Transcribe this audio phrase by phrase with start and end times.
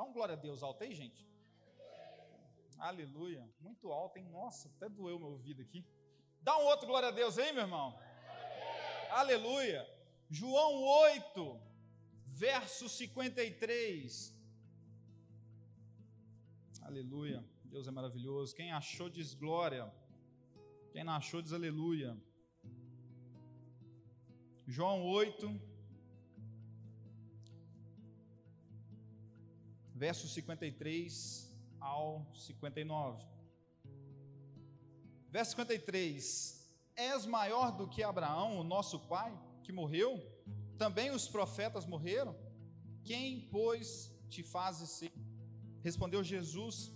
[0.00, 1.28] Dá um glória a Deus alto aí, gente.
[2.78, 3.46] Aleluia.
[3.60, 4.26] Muito alto, hein?
[4.30, 5.84] Nossa, até doeu meu ouvido aqui.
[6.40, 7.88] Dá um outro glória a Deus aí, meu irmão.
[9.10, 9.86] Aleluia.
[10.30, 11.60] João 8,
[12.28, 14.34] verso 53.
[16.80, 17.44] Aleluia.
[17.66, 18.56] Deus é maravilhoso.
[18.56, 19.92] Quem achou diz glória.
[20.92, 22.16] Quem não achou diz aleluia.
[24.66, 25.60] João 8,
[30.00, 31.46] verso 53
[31.78, 33.22] ao 59.
[35.28, 36.58] Verso 53:
[36.96, 39.30] És maior do que Abraão, o nosso pai,
[39.62, 40.10] que morreu?
[40.78, 42.34] Também os profetas morreram?
[43.04, 45.12] Quem, pois, te fazes ser?
[45.82, 46.90] Respondeu Jesus: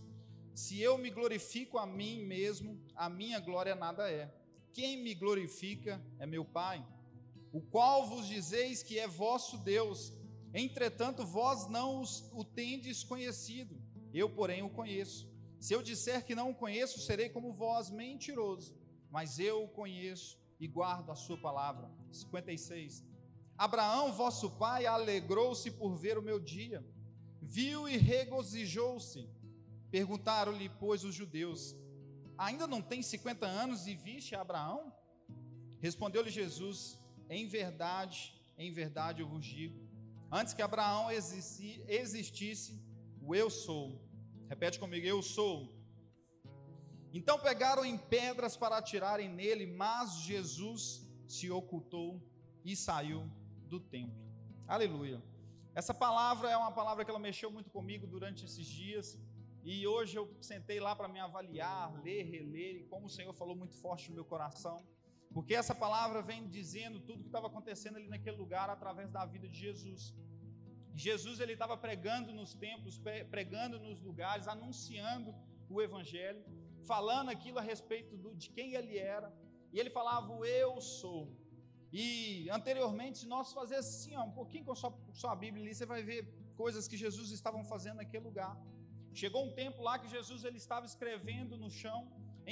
[0.54, 4.34] Se eu me glorifico a mim mesmo, a minha glória nada é.
[4.72, 6.82] Quem me glorifica é meu Pai,
[7.52, 10.10] o qual vos dizeis que é vosso Deus.
[10.54, 12.02] Entretanto, vós não
[12.32, 13.76] o tendes conhecido,
[14.12, 15.28] eu, porém, o conheço.
[15.60, 18.74] Se eu disser que não o conheço, serei como vós, mentiroso.
[19.10, 21.90] Mas eu o conheço e guardo a sua palavra.
[22.12, 23.04] 56.
[23.58, 26.84] Abraão, vosso pai, alegrou-se por ver o meu dia
[27.44, 29.28] viu e regozijou-se.
[29.90, 31.76] Perguntaram-lhe, pois, os judeus:
[32.36, 34.92] Ainda não tem 50 anos e viste Abraão?
[35.80, 39.78] Respondeu-lhe Jesus: Em verdade, em verdade eu vos digo,
[40.38, 42.72] antes que Abraão existisse,
[43.22, 43.86] o eu sou.
[44.48, 45.56] Repete comigo: Eu sou.
[47.12, 52.20] Então pegaram em pedras para atirarem nele, mas Jesus se ocultou
[52.64, 53.20] e saiu
[53.68, 54.20] do templo.
[54.66, 55.22] Aleluia.
[55.74, 59.18] Essa palavra é uma palavra que ela mexeu muito comigo durante esses dias.
[59.62, 63.56] E hoje eu sentei lá para me avaliar, ler, reler, e como o Senhor falou
[63.56, 64.84] muito forte no meu coração.
[65.34, 69.48] Porque essa palavra vem dizendo tudo que estava acontecendo ali naquele lugar através da vida
[69.48, 70.14] de Jesus.
[70.94, 73.00] Jesus ele estava pregando nos templos,
[73.30, 75.34] pregando nos lugares, anunciando
[75.68, 76.42] o evangelho,
[76.86, 79.28] falando aquilo a respeito do, de quem ele era.
[79.72, 81.22] E ele falava: "Eu sou".
[81.92, 85.74] E anteriormente, se nós fazéssemos assim, ó, um pouquinho com a sua, sua Bíblia ali,
[85.74, 86.20] você vai ver
[86.62, 88.54] coisas que Jesus estavam fazendo naquele lugar.
[89.12, 92.00] Chegou um tempo lá que Jesus ele estava escrevendo no chão,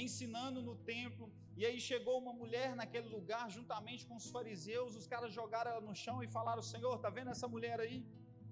[0.01, 5.05] ensinando no templo, e aí chegou uma mulher naquele lugar juntamente com os fariseus, os
[5.05, 8.05] caras jogaram ela no chão e falaram: "Senhor, tá vendo essa mulher aí?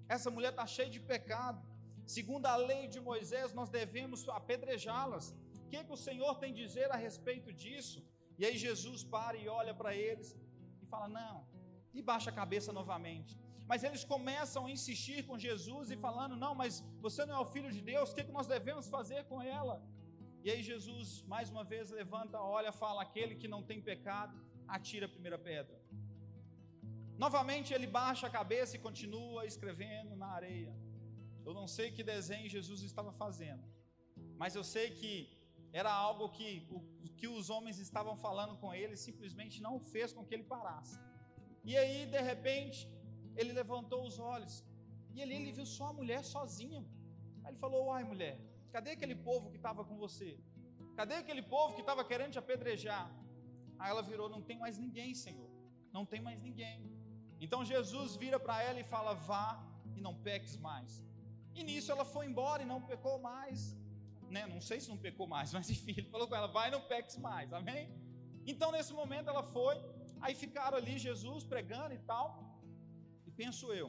[0.08, 1.60] Essa mulher tá cheia de pecado.
[2.06, 5.34] Segundo a lei de Moisés, nós devemos apedrejá-las.
[5.64, 8.00] O que, que o Senhor tem a dizer a respeito disso?"
[8.38, 10.28] E aí Jesus para e olha para eles
[10.92, 11.36] fala, não,
[11.94, 13.32] e baixa a cabeça novamente.
[13.70, 16.72] Mas eles começam a insistir com Jesus e falando, não, mas
[17.06, 19.76] você não é o filho de Deus, o que, que nós devemos fazer com ela?
[20.44, 24.34] E aí Jesus, mais uma vez, levanta, olha, fala, aquele que não tem pecado,
[24.76, 25.76] atira a primeira pedra.
[27.24, 30.72] Novamente ele baixa a cabeça e continua escrevendo na areia.
[31.46, 33.62] Eu não sei que desenho Jesus estava fazendo,
[34.40, 35.12] mas eu sei que
[35.80, 36.80] era algo que o
[37.18, 40.98] que os homens estavam falando com ele simplesmente não fez com que ele parasse.
[41.64, 42.78] E aí, de repente,
[43.36, 44.54] ele levantou os olhos
[45.14, 46.84] e ali ele viu só a mulher sozinha.
[47.42, 48.36] Aí ele falou: Uai, mulher,
[48.74, 50.30] cadê aquele povo que estava com você?
[50.98, 53.06] Cadê aquele povo que estava querendo te apedrejar?
[53.78, 55.50] Aí ela virou: Não tem mais ninguém, Senhor.
[55.96, 56.78] Não tem mais ninguém.
[57.44, 59.48] Então Jesus vira para ela e fala: Vá
[59.96, 60.90] e não peques mais.
[61.54, 63.60] E nisso ela foi embora e não pecou mais
[64.36, 64.42] né?
[64.52, 67.16] Não sei se não pecou mais, mas enfim, ele falou com ela: vai, não peques
[67.28, 67.84] mais, amém?
[68.52, 69.76] Então, nesse momento, ela foi,
[70.20, 72.26] aí ficaram ali Jesus pregando e tal,
[73.26, 73.88] e penso eu,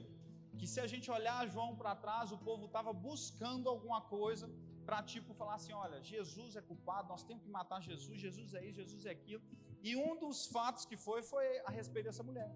[0.59, 4.47] que se a gente olhar João para trás, o povo estava buscando alguma coisa
[4.87, 8.61] para tipo falar assim: olha, Jesus é culpado, nós temos que matar Jesus, Jesus é
[8.67, 9.43] isso, Jesus é aquilo.
[9.87, 12.49] E um dos fatos que foi foi a respeito dessa mulher.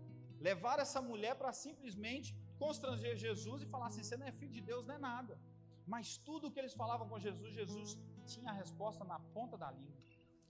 [0.50, 4.64] Levar essa mulher para simplesmente constranger Jesus e falar assim: você não é filho de
[4.72, 5.36] Deus, não é nada.
[5.94, 7.98] Mas tudo que eles falavam com Jesus, Jesus
[8.34, 10.02] tinha a resposta na ponta da língua.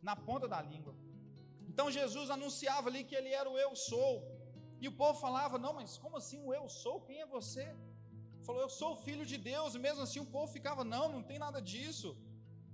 [0.02, 0.96] Na ponta da língua.
[1.70, 4.12] Então Jesus anunciava ali que ele era o eu sou.
[4.82, 7.02] E o povo falava: Não, mas como assim o eu sou?
[7.02, 7.66] Quem é você?
[8.48, 9.76] Falou: Eu sou filho de Deus.
[9.78, 12.10] E mesmo assim o povo ficava: Não, não tem nada disso.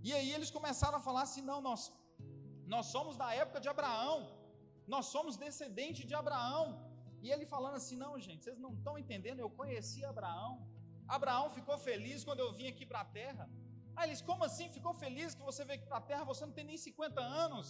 [0.08, 1.84] E aí eles começaram a falar assim: Não, nós,
[2.74, 4.18] nós somos da época de Abraão.
[4.94, 6.66] Nós somos descendente de Abraão.
[7.24, 9.40] E ele falando assim: Não, gente, vocês não estão entendendo.
[9.46, 10.54] Eu conheci Abraão.
[11.18, 13.46] Abraão ficou feliz quando eu vim aqui para a terra.
[13.96, 16.24] Aí eles, como assim ficou feliz que você veio aqui para a terra?
[16.32, 17.68] Você não tem nem 50 anos.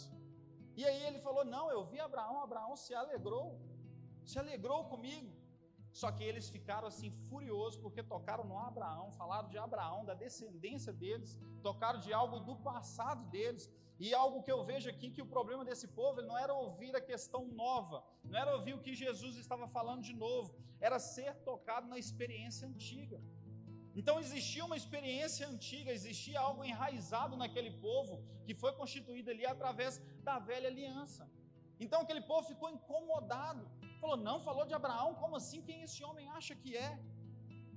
[0.79, 3.47] E aí ele falou: Não, eu vi Abraão, Abraão se alegrou,
[4.31, 5.31] se alegrou comigo.
[6.01, 10.91] Só que eles ficaram assim furiosos porque tocaram no Abraão, falaram de Abraão, da descendência
[10.91, 13.65] deles, tocaram de algo do passado deles.
[13.99, 17.01] E algo que eu vejo aqui que o problema desse povo não era ouvir a
[17.11, 20.55] questão nova, não era ouvir o que Jesus estava falando de novo,
[20.87, 23.21] era ser tocado na experiência antiga.
[23.95, 30.01] Então existia uma experiência antiga, existia algo enraizado naquele povo que foi constituído ali através
[30.23, 31.29] da velha aliança.
[31.79, 33.63] Então aquele povo ficou incomodado.
[34.03, 35.61] Falou: "Não, falou de Abraão, como assim?
[35.67, 36.91] Quem esse homem acha que é?"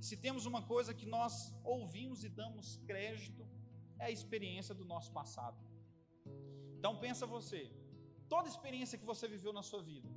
[0.07, 1.35] Se temos uma coisa que nós
[1.77, 3.43] ouvimos e damos crédito,
[3.99, 5.59] é a experiência do nosso passado.
[6.79, 7.61] Então pensa você,
[8.35, 10.09] toda experiência que você viveu na sua vida,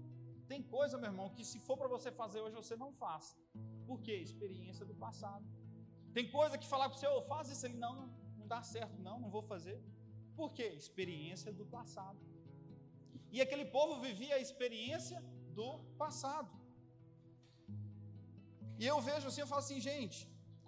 [0.52, 3.36] tem coisa, meu irmão, que se for para você fazer hoje você não faça.
[3.88, 4.16] Por quê?
[4.30, 5.46] Experiência do passado.
[6.18, 8.08] Tem coisa que falar para você, oh, faz isso não, não,
[8.40, 9.80] não dá certo, não, não vou fazer.
[10.36, 10.68] Por quê?
[10.84, 12.20] Experiência do passado.
[13.32, 15.24] E aquele povo vivia a experiência
[15.60, 15.70] do
[16.04, 16.52] passado.
[18.82, 20.20] E eu vejo assim, eu falo assim, gente,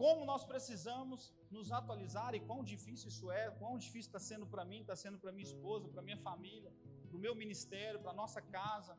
[0.01, 1.19] como nós precisamos
[1.55, 5.17] nos atualizar e quão difícil isso é, quão difícil está sendo para mim, está sendo
[5.21, 6.71] para minha esposa, para minha família,
[7.07, 8.93] para o meu ministério, para nossa casa,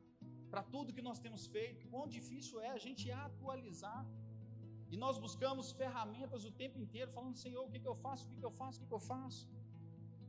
[0.53, 4.03] para tudo que nós temos feito, quão difícil é a gente atualizar.
[4.93, 8.29] E nós buscamos ferramentas o tempo inteiro, falando, Senhor, o que, que eu faço, o
[8.31, 9.43] que, que eu faço, o que, que eu faço?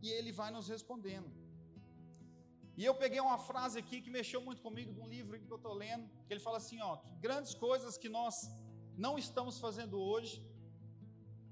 [0.06, 1.30] E Ele vai nos respondendo.
[2.76, 5.58] E eu peguei uma frase aqui que mexeu muito comigo de um livro que eu
[5.58, 8.36] estou lendo, que ele fala assim, ó, grandes coisas que nós
[8.98, 10.36] não estamos fazendo hoje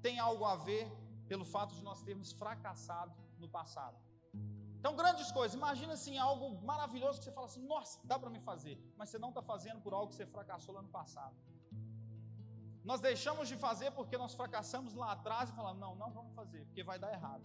[0.00, 0.90] tem algo a ver
[1.28, 3.96] pelo fato de nós termos fracassado no passado.
[4.78, 8.40] Então, grandes coisas, imagina assim, algo maravilhoso que você fala assim, nossa, dá para me
[8.40, 11.36] fazer, mas você não está fazendo por algo que você fracassou lá no passado.
[12.84, 16.64] Nós deixamos de fazer porque nós fracassamos lá atrás e falamos, não, não vamos fazer,
[16.64, 17.44] porque vai dar errado.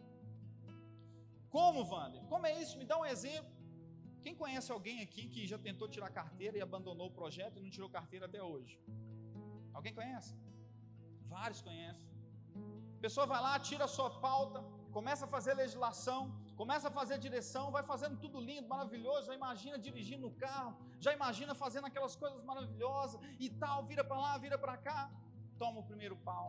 [1.52, 2.24] Como, Wander?
[2.24, 2.76] Como é isso?
[2.78, 3.57] Me dá um exemplo.
[4.28, 7.70] Quem conhece alguém aqui que já tentou tirar carteira e abandonou o projeto e não
[7.76, 8.74] tirou carteira até hoje?
[9.74, 10.32] Alguém conhece?
[11.36, 12.10] Vários conhecem.
[12.98, 14.60] A pessoa vai lá, tira a sua pauta,
[14.98, 16.22] começa a fazer legislação,
[16.58, 21.14] começa a fazer direção, vai fazendo tudo lindo, maravilhoso, já imagina dirigindo o carro, já
[21.14, 25.10] imagina fazendo aquelas coisas maravilhosas e tal, vira para lá, vira para cá,
[25.58, 26.48] toma o primeiro pau.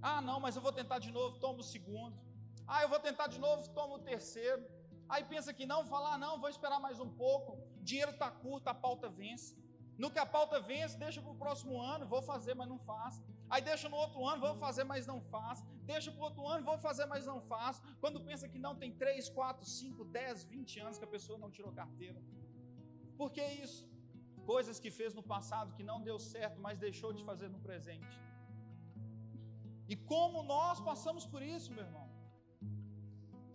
[0.00, 2.16] Ah, não, mas eu vou tentar de novo, toma o segundo.
[2.64, 4.62] Ah, eu vou tentar de novo, toma o terceiro.
[5.12, 7.58] Aí pensa que não, falar ah, não, vou esperar mais um pouco.
[7.82, 9.56] Dinheiro está curto, a pauta vence.
[10.02, 13.20] No que a pauta vence, deixa para o próximo ano, vou fazer, mas não faço.
[13.50, 15.64] Aí deixa no outro ano, vou fazer, mas não faço.
[15.84, 17.82] Deixa para o outro ano, vou fazer, mas não faço.
[18.00, 21.50] Quando pensa que não, tem 3, 4, 5, 10, 20 anos que a pessoa não
[21.50, 22.22] tirou carteira.
[23.18, 23.86] Por que isso?
[24.46, 28.16] Coisas que fez no passado que não deu certo, mas deixou de fazer no presente.
[29.88, 32.09] E como nós passamos por isso, meu irmão?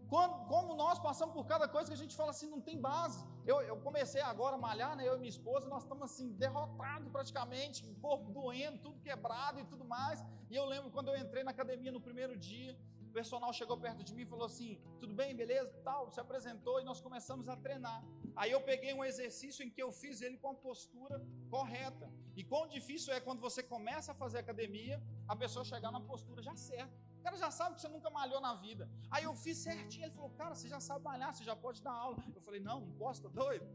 [0.10, 3.26] Quando, como nós passamos por cada coisa que a gente fala assim, não tem base.
[3.46, 7.10] Eu, eu comecei agora a malhar, né, eu e minha esposa, nós estamos assim, derrotados
[7.12, 10.24] praticamente, corpo doendo, tudo quebrado e tudo mais.
[10.50, 14.04] E eu lembro quando eu entrei na academia no primeiro dia, o personal chegou perto
[14.04, 15.74] de mim e falou assim: tudo bem, beleza?
[15.84, 18.04] Tal, se apresentou e nós começamos a treinar.
[18.36, 22.12] Aí eu peguei um exercício em que eu fiz ele com a postura correta.
[22.36, 26.42] E quão difícil é quando você começa a fazer academia, a pessoa chegar na postura
[26.42, 28.84] já certa cara já sabe que você nunca malhou na vida.
[29.14, 30.06] Aí eu fiz certinho.
[30.06, 32.18] Ele falou, cara, você já sabe malhar, você já pode dar aula.
[32.38, 33.66] Eu falei, não, não posso, tá doido?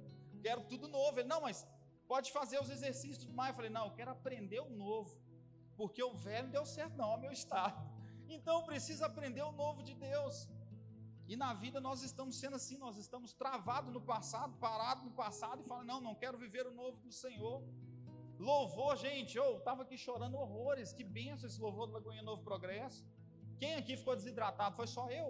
[0.46, 1.14] Quero tudo novo.
[1.18, 1.66] Ele, não, mas
[2.12, 3.50] pode fazer os exercícios e tudo mais.
[3.50, 5.12] Eu falei, não, eu quero aprender o novo.
[5.80, 7.78] Porque o velho não deu certo, não, é meu estado.
[8.36, 10.48] Então eu preciso aprender o novo de Deus.
[11.26, 15.60] E na vida nós estamos sendo assim, nós estamos travados no passado, parados no passado
[15.62, 17.58] e falando, não, não quero viver o novo do Senhor.
[18.50, 23.04] Louvor, gente, eu estava aqui chorando horrores, que benção esse louvor do Lagoinha Novo Progresso.
[23.60, 24.74] Quem aqui ficou desidratado?
[24.80, 25.28] Foi só eu.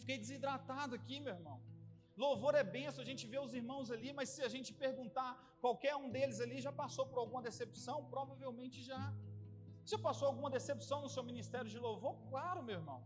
[0.00, 1.58] Fiquei desidratado aqui, meu irmão.
[2.24, 5.30] Louvor é benção, a gente vê os irmãos ali, mas se a gente perguntar,
[5.64, 7.96] qualquer um deles ali já passou por alguma decepção?
[8.14, 9.02] Provavelmente já.
[9.84, 12.14] Você passou alguma decepção no seu ministério de louvor?
[12.32, 13.00] Claro, meu irmão.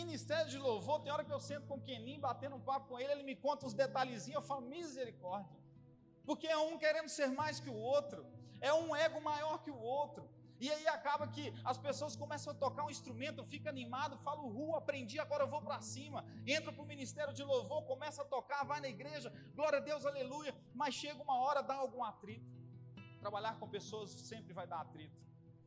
[0.00, 2.98] Ministério de louvor, tem hora que eu sento com o Kenim, batendo um papo com
[3.00, 5.58] ele, ele me conta uns detalhezinhos, eu falo, misericórdia.
[6.28, 8.24] Porque é um querendo ser mais que o outro,
[8.60, 10.28] é um ego maior que o outro.
[10.60, 14.74] E aí acaba que as pessoas começam a tocar um instrumento, fica animado, fala o
[14.74, 16.24] aprendi, agora eu vou para cima.
[16.46, 20.04] Entra para o ministério de louvor, começa a tocar, vai na igreja, glória a Deus,
[20.04, 20.54] aleluia.
[20.74, 22.50] Mas chega uma hora, dá algum atrito.
[23.20, 25.16] Trabalhar com pessoas sempre vai dar atrito.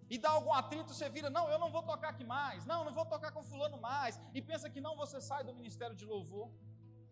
[0.10, 2.94] E dá algum atrito, você vira, não, eu não vou tocar aqui mais, não, não
[2.94, 4.20] vou tocar com fulano mais.
[4.34, 6.52] E pensa que não, você sai do ministério de louvor.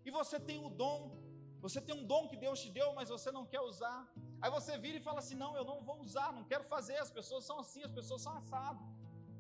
[0.04, 1.18] E você tem o dom,
[1.62, 4.06] você tem um dom que Deus te deu, mas você não quer usar.
[4.42, 7.12] Aí você vira e fala assim: não, eu não vou usar, não quero fazer, as
[7.20, 8.88] pessoas são assim, as pessoas são assadas.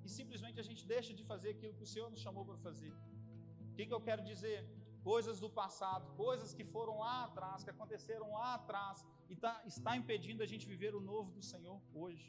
[0.05, 2.93] E simplesmente a gente deixa de fazer aquilo que o Senhor nos chamou para fazer.
[3.71, 4.59] O que, que eu quero dizer?
[5.11, 9.95] Coisas do passado, coisas que foram lá atrás, que aconteceram lá atrás, e tá, está
[10.01, 12.27] impedindo a gente viver o novo do Senhor hoje.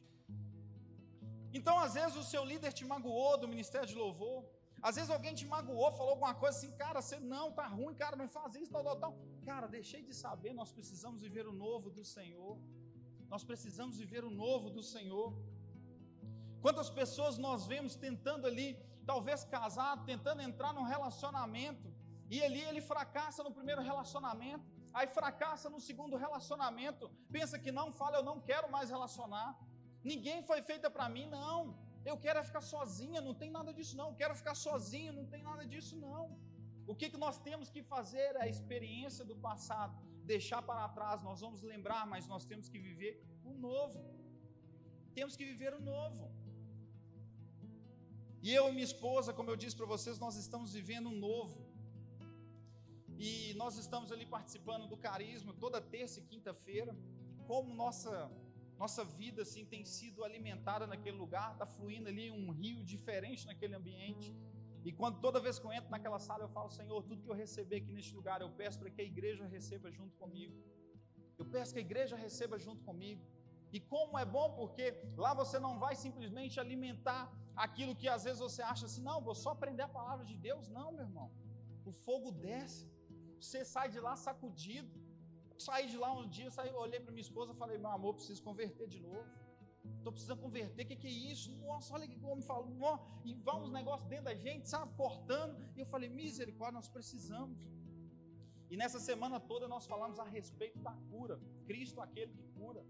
[1.58, 4.44] Então, às vezes, o seu líder te magoou do ministério de louvor,
[4.82, 8.16] às vezes alguém te magoou, falou alguma coisa assim, cara, você não, tá ruim, cara,
[8.16, 9.18] não faz isso, tal, tal, tal.
[9.44, 12.58] Cara, deixei de saber, nós precisamos viver o novo do Senhor.
[13.28, 15.34] Nós precisamos viver o novo do Senhor.
[16.62, 21.92] Quantas pessoas nós vemos tentando ali, talvez casar, tentando entrar num relacionamento,
[22.30, 27.92] e ali ele fracassa no primeiro relacionamento, aí fracassa no segundo relacionamento, pensa que não,
[27.92, 29.58] fala, eu não quero mais relacionar,
[30.02, 33.96] ninguém foi feita para mim, não, eu quero é ficar sozinha, não tem nada disso
[33.96, 36.38] não, eu quero ficar sozinho, não tem nada disso não.
[36.86, 41.22] O que, que nós temos que fazer é a experiência do passado, deixar para trás,
[41.22, 43.12] nós vamos lembrar, mas nós temos que viver
[43.44, 44.00] o novo,
[45.14, 46.30] temos que viver o novo.
[48.42, 51.58] E eu e minha esposa, como eu disse para vocês, nós estamos vivendo um novo.
[53.18, 56.96] E nós estamos ali participando do carisma toda terça e quinta-feira.
[57.46, 58.30] Como nossa
[58.82, 63.74] nossa vida assim tem sido alimentada naquele lugar, está fluindo ali um rio diferente naquele
[63.80, 64.28] ambiente.
[64.88, 67.38] E quando toda vez que eu entro naquela sala, eu falo, Senhor, tudo que eu
[67.44, 70.56] receber aqui neste lugar, eu peço para que a igreja receba junto comigo.
[71.40, 73.22] Eu peço que a igreja receba junto comigo.
[73.76, 74.86] E como é bom, porque
[75.24, 77.22] lá você não vai simplesmente alimentar
[77.64, 80.68] aquilo que às vezes você acha assim, não, vou só aprender a palavra de Deus.
[80.78, 81.28] Não, meu irmão.
[81.90, 82.82] O fogo desce.
[83.40, 84.94] Você sai de lá sacudido.
[85.66, 88.42] Saí de lá um dia, saí, olhei para minha esposa e falei, meu amor, preciso
[88.42, 89.28] converter de novo.
[89.98, 91.48] Estou precisando converter, o que, que, é isso?
[91.66, 92.94] Nossa, olha que homem falou.
[93.24, 95.54] E vai uns negócios dentro da gente, sabe, cortando.
[95.76, 97.58] E eu falei, misericórdia, nós precisamos.
[98.70, 101.38] E nessa semana toda nós falamos a respeito da cura.
[101.66, 102.82] Cristo, aquele que cura.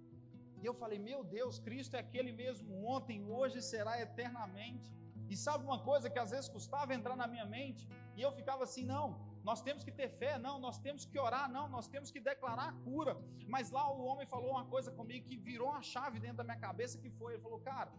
[0.62, 4.89] E eu falei, meu Deus, Cristo é aquele mesmo ontem, hoje será eternamente.
[5.29, 7.89] E sabe uma coisa que às vezes custava entrar na minha mente?
[8.17, 9.09] E eu ficava assim, não,
[9.43, 12.69] nós temos que ter fé, não, nós temos que orar, não, nós temos que declarar
[12.69, 13.17] a cura.
[13.47, 16.59] Mas lá o homem falou uma coisa comigo que virou uma chave dentro da minha
[16.59, 17.93] cabeça, que foi, ele falou, cara,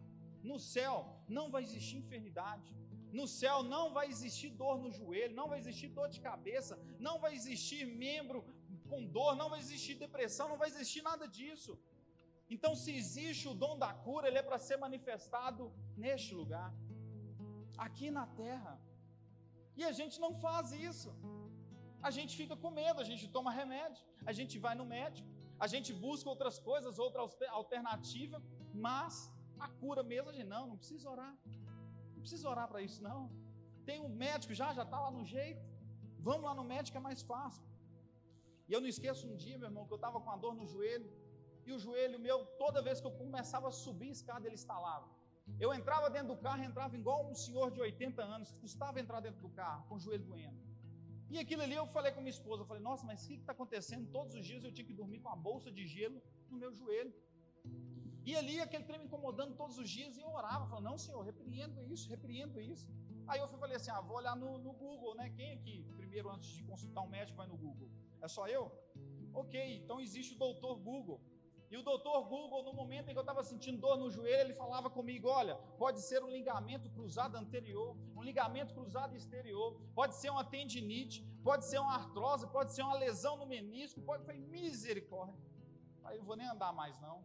[0.44, 0.96] no céu
[1.28, 2.76] não vai existir enfermidade,
[3.12, 7.20] no céu não vai existir dor no joelho, não vai existir dor de cabeça, não
[7.20, 8.46] vai existir membro
[8.90, 11.78] com dor, não vai existir depressão, não vai existir nada disso.
[12.50, 16.74] Então, se existe o dom da cura, ele é para ser manifestado neste lugar,
[17.78, 18.74] aqui na terra.
[19.80, 21.10] E a gente não faz isso.
[22.08, 25.28] A gente fica com medo, a gente toma remédio, a gente vai no médico,
[25.66, 27.22] a gente busca outras coisas, outra
[27.62, 28.38] alternativa,
[28.74, 29.14] mas
[29.60, 31.34] a cura mesmo, a gente não, não precisa orar.
[32.14, 33.22] Não precisa orar para isso, não.
[33.90, 35.64] Tem um médico já, já está lá no jeito.
[36.28, 37.64] Vamos lá no médico, é mais fácil.
[38.68, 40.66] E eu não esqueço um dia, meu irmão, que eu estava com a dor no
[40.74, 41.10] joelho
[41.66, 45.08] e o joelho meu, toda vez que eu começava a subir a escada, ele instalava.
[45.60, 49.42] Eu entrava dentro do carro, entrava igual um senhor de 80 anos, custava entrar dentro
[49.42, 50.60] do carro, com o joelho doendo.
[51.30, 53.54] E aquilo ali eu falei com minha esposa, eu falei, nossa, mas o que está
[53.54, 54.10] acontecendo?
[54.12, 57.14] Todos os dias eu tinha que dormir com a bolsa de gelo no meu joelho.
[58.26, 61.22] E ali aquele trem me incomodando todos os dias, e eu orava, falando, não senhor,
[61.24, 62.88] repreendo isso, repreendo isso.
[63.28, 65.30] Aí eu falei assim, ah, vou olhar no, no Google, né?
[65.30, 67.90] Quem aqui, primeiro, antes de consultar um médico, vai no Google?
[68.22, 68.72] É só eu?
[69.34, 71.22] Ok, então existe o doutor Google.
[71.72, 74.54] E o doutor Google, no momento em que eu estava sentindo dor no joelho, ele
[74.54, 80.30] falava comigo: olha, pode ser um ligamento cruzado anterior, um ligamento cruzado exterior, pode ser
[80.30, 84.26] uma tendinite, pode ser uma artrose, pode ser uma lesão no menisco, pode.
[84.26, 85.50] foi misericórdia.
[86.04, 87.24] Aí eu vou nem andar mais não.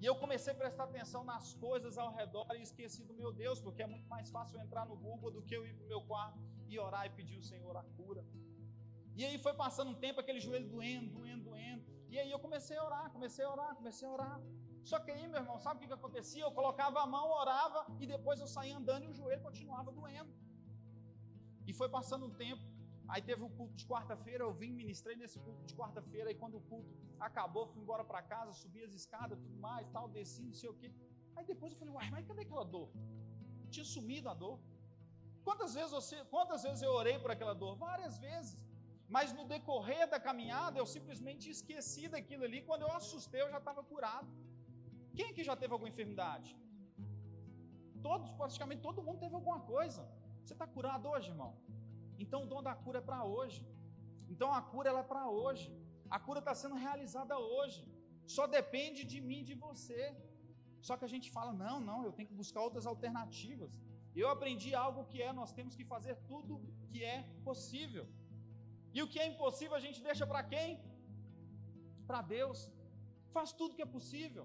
[0.00, 3.60] E eu comecei a prestar atenção nas coisas ao redor e esqueci do meu Deus,
[3.60, 5.88] porque é muito mais fácil eu entrar no Google do que eu ir para o
[5.88, 8.24] meu quarto e orar e pedir ao Senhor a cura.
[9.14, 11.91] E aí foi passando um tempo, aquele joelho doendo, doendo, doendo.
[12.12, 14.38] E aí eu comecei a orar, comecei a orar, comecei a orar.
[14.90, 16.42] Só que aí, meu irmão, sabe o que, que acontecia?
[16.44, 20.32] Eu colocava a mão, orava, e depois eu saía andando e o joelho continuava doendo.
[21.68, 22.64] E foi passando um tempo.
[23.12, 26.56] Aí teve o culto de quarta-feira, eu vim, ministrei nesse culto de quarta-feira, e quando
[26.60, 26.92] o culto
[27.28, 30.74] acabou, fui embora para casa, subi as escadas, tudo mais, tal, desci, não sei o
[30.80, 30.90] quê.
[31.36, 32.90] Aí depois eu falei, uai, mas cadê aquela dor?
[33.70, 34.58] Tinha sumido a dor.
[35.46, 37.74] Quantas vezes, você, quantas vezes eu orei por aquela dor?
[37.88, 38.58] Várias vezes
[39.14, 42.58] mas no decorrer da caminhada eu simplesmente esqueci daquilo ali.
[42.68, 44.28] Quando eu assustei, eu já estava curado.
[45.16, 46.50] Quem aqui já teve alguma enfermidade?
[48.06, 50.02] Todos, praticamente todo mundo teve alguma coisa.
[50.42, 51.52] Você está curado hoje, irmão?
[52.24, 53.60] Então o dom da cura é para hoje.
[54.32, 55.66] Então a cura é para hoje.
[56.16, 57.80] A cura está sendo realizada hoje.
[58.36, 60.00] Só depende de mim, de você.
[60.86, 63.72] Só que a gente fala, não, não, eu tenho que buscar outras alternativas.
[64.22, 68.06] Eu aprendi algo que é, nós temos que fazer tudo que é possível.
[68.96, 70.68] E o que é impossível a gente deixa para quem?
[72.08, 72.58] Para Deus.
[73.34, 74.44] Faz tudo que é possível.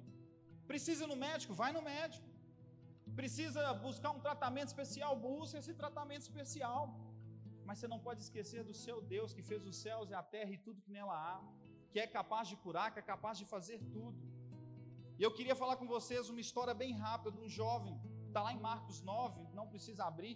[0.72, 1.54] Precisa ir no médico?
[1.64, 2.28] Vai no médico.
[3.20, 5.12] Precisa buscar um tratamento especial?
[5.28, 6.82] Busca esse tratamento especial.
[7.68, 10.52] Mas você não pode esquecer do seu Deus que fez os céus e a terra
[10.56, 11.38] e tudo que nela há,
[11.92, 14.18] que é capaz de curar, que é capaz de fazer tudo.
[15.20, 18.54] E eu queria falar com vocês uma história bem rápida de um jovem, está lá
[18.54, 20.36] em Marcos 9, não precisa abrir.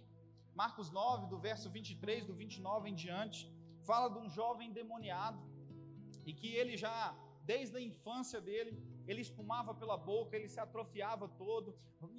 [0.62, 3.40] Marcos 9, do verso 23, do 29 em diante
[3.88, 5.40] fala de um jovem endemoniado
[6.28, 6.96] e que ele já
[7.50, 8.72] desde a infância dele,
[9.10, 11.68] ele espumava pela boca, ele se atrofiava todo.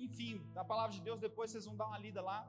[0.08, 2.39] Enfim, a palavra de Deus, depois vocês vão dar uma lida lá.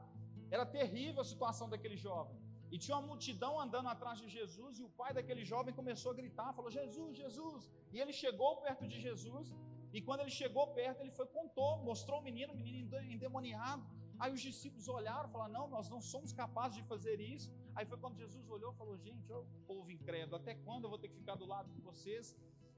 [0.55, 2.37] Era terrível a situação daquele jovem.
[2.73, 6.15] E tinha uma multidão andando atrás de Jesus, e o pai daquele jovem começou a
[6.21, 7.69] gritar, falou: Jesus, Jesus.
[7.93, 9.47] E ele chegou perto de Jesus,
[9.95, 13.83] e quando ele chegou perto, ele foi, contou, mostrou o menino, o menino endemoniado.
[14.19, 17.49] Aí os discípulos olharam e falaram: Não, nós não somos capazes de fazer isso.
[17.75, 20.99] Aí foi quando Jesus olhou e falou: Gente, ô povo incrédulo, até quando eu vou
[21.03, 22.35] ter que ficar do lado de vocês?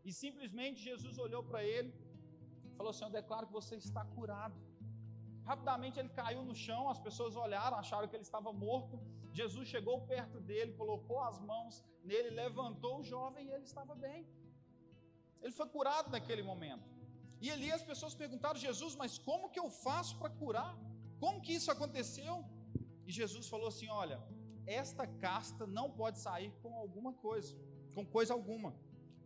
[0.08, 1.92] E simplesmente Jesus olhou para ele,
[2.77, 4.58] falou Eu declaro que você está curado.
[5.51, 8.96] Rapidamente ele caiu no chão, as pessoas olharam, acharam que ele estava morto.
[9.39, 14.20] Jesus chegou perto dele, colocou as mãos nele, levantou o jovem e ele estava bem.
[15.42, 16.88] Ele foi curado naquele momento.
[17.39, 20.74] E ali as pessoas perguntaram: Jesus, mas como que eu faço para curar?
[21.24, 22.36] Como que isso aconteceu?
[23.08, 24.18] E Jesus falou assim: Olha,
[24.67, 27.55] esta casta não pode sair com alguma coisa,
[27.95, 28.71] com coisa alguma,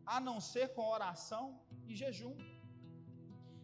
[0.05, 2.35] a não ser com oração e jejum.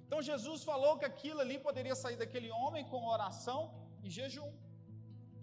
[0.05, 3.61] Então Jesus falou que aquilo ali poderia sair daquele homem com oração
[4.03, 4.51] e jejum.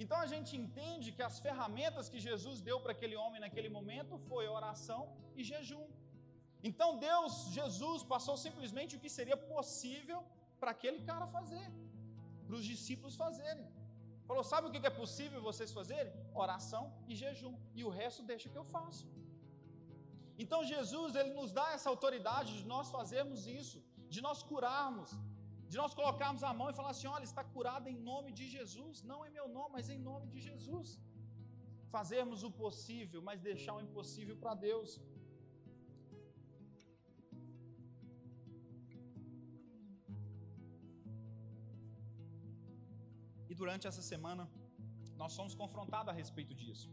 [0.02, 4.18] Então a gente entende que as ferramentas que Jesus deu para aquele homem naquele momento
[4.30, 5.02] foi oração
[5.36, 5.86] e jejum.
[6.68, 10.20] Então Deus, Jesus, passou simplesmente o que seria possível
[10.58, 11.66] para aquele cara fazer,
[12.46, 13.66] para os discípulos fazerem.
[14.28, 16.12] Falou: sabe o que é possível vocês fazerem?
[16.44, 17.54] Oração e jejum.
[17.78, 19.06] E o resto deixa que eu faço.
[20.42, 23.78] Então Jesus, ele nos dá essa autoridade de nós fazermos isso,
[24.14, 25.10] de nós curarmos,
[25.72, 29.02] de nós colocarmos a mão e falar assim: olha, está curado em nome de Jesus,
[29.10, 30.88] não em meu nome, mas em nome de Jesus.
[31.96, 34.90] Fazermos o possível, mas deixar o impossível para Deus.
[43.60, 44.44] Durante essa semana,
[45.16, 46.88] nós somos confrontados a respeito disso.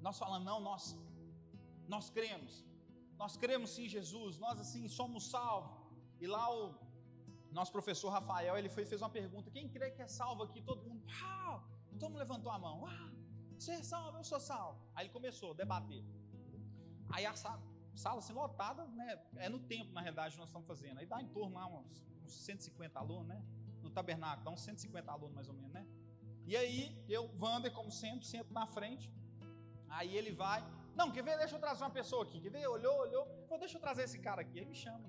[0.00, 0.82] Nós falamos, não, nós,
[1.86, 2.64] nós cremos,
[3.22, 5.74] nós cremos sim Jesus, nós assim somos salvos.
[6.20, 6.74] E lá o
[7.58, 10.60] nosso professor Rafael, ele foi, fez uma pergunta: quem crê que é salvo aqui?
[10.62, 11.62] Todo mundo, ah,
[11.98, 13.12] todo mundo levantou a mão, ah,
[13.58, 14.80] você é salvo, eu sou salvo.
[14.94, 16.04] Aí ele começou a debater.
[17.10, 17.62] Aí a sala,
[17.94, 19.22] sala assim, lotada, né?
[19.36, 20.98] É no tempo, na realidade, nós estamos fazendo.
[20.98, 23.44] Aí dá em torno lá uns, uns 150 alunos, né?
[23.92, 25.86] Tabernáculo, dá uns 150 alunos mais ou menos, né?
[26.44, 29.10] E aí, eu, Wander, como sempre, sento na frente.
[29.88, 30.60] Aí ele vai.
[30.94, 31.38] Não, quer ver?
[31.38, 32.40] Deixa eu trazer uma pessoa aqui.
[32.40, 32.66] Quer ver?
[32.66, 33.24] Olhou, olhou.
[33.46, 34.58] Falou, deixa eu trazer esse cara aqui.
[34.58, 35.04] Aí me chama.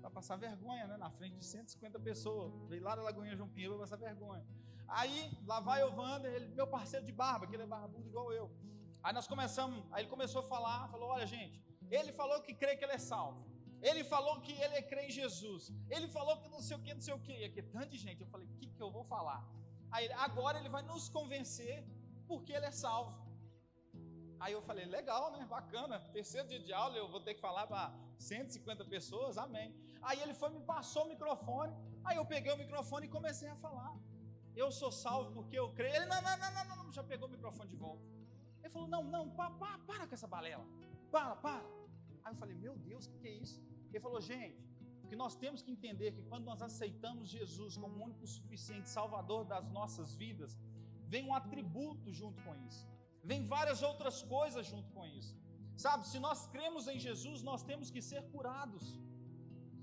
[0.00, 0.96] Para passar vergonha, né?
[0.96, 2.52] Na frente de 150 pessoas.
[2.68, 4.44] Veio lá da Lagoinha João Pinheiro para passar vergonha.
[4.86, 8.32] Aí, lá vai o Wander, ele, meu parceiro de barba, que ele é barbudo igual
[8.32, 8.50] eu.
[9.02, 12.76] Aí nós começamos, aí ele começou a falar, falou: olha, gente, ele falou que crê
[12.76, 13.46] que ele é salvo.
[13.80, 15.72] Ele falou que ele crê em Jesus.
[15.88, 17.32] Ele falou que não sei o que, não sei o que.
[17.32, 18.20] E aqui tanta gente.
[18.20, 19.46] Eu falei, o que, que eu vou falar?
[19.90, 21.84] Aí agora ele vai nos convencer
[22.26, 23.28] porque ele é salvo.
[24.40, 25.44] Aí eu falei, legal, né?
[25.44, 25.98] Bacana.
[26.12, 29.74] Terceiro dia de aula, eu vou ter que falar para 150 pessoas, amém.
[30.02, 31.74] Aí ele foi, me passou o microfone.
[32.04, 33.96] Aí eu peguei o microfone e comecei a falar.
[34.54, 35.94] Eu sou salvo porque eu creio.
[35.94, 38.04] Ele, não, não, não, não, não, já pegou o microfone de volta.
[38.60, 40.64] Ele falou, não, não, para, para, para com essa balela.
[41.10, 41.77] Para, para.
[42.32, 43.58] Eu falei, meu Deus, o que, que é isso?
[43.90, 44.60] Ele falou, gente,
[45.08, 49.42] que nós temos que entender que quando nós aceitamos Jesus como o único suficiente Salvador
[49.52, 50.52] das nossas vidas,
[51.12, 52.86] vem um atributo junto com isso,
[53.30, 55.34] vem várias outras coisas junto com isso.
[55.84, 58.84] Sabe, se nós cremos em Jesus, nós temos que ser curados.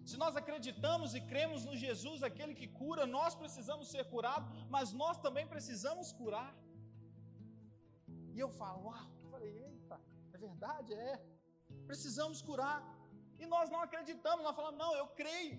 [0.10, 4.93] Se nós acreditamos e cremos no Jesus, aquele que cura, nós precisamos ser curados, mas
[5.03, 6.51] nós também precisamos curar.
[8.36, 9.97] E eu falo, uau, eu falei, eita,
[10.34, 11.13] é verdade, é.
[11.91, 12.80] Precisamos curar.
[13.41, 15.56] E nós não acreditamos, nós falamos, não, eu creio.